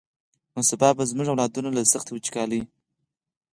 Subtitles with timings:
[0.53, 2.61] نو سبا به زمونږ اولادونه له سختې وچکالۍ.